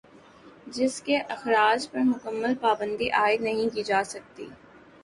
جس 0.67 1.01
کے 1.01 1.17
اخراج 1.29 1.87
پر 1.91 1.99
مکمل 2.05 2.53
پابندی 2.61 3.09
عائد 3.11 3.41
نہیں 3.41 3.73
کی 3.75 3.83
جاسکتی 3.83 4.47